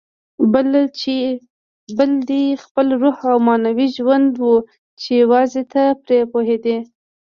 بل 2.01 2.11
دې 2.29 2.43
خپل 2.63 2.87
روحي 3.01 3.27
او 3.33 3.37
معنوي 3.47 3.87
ژوند 3.97 4.31
و 4.39 4.47
چې 4.99 5.09
یوازې 5.21 5.63
ته 5.73 5.83
پرې 6.03 6.19
پوهېدې. 6.31 6.77